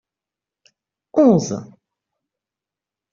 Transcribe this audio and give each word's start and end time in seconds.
onze. 1.23 1.57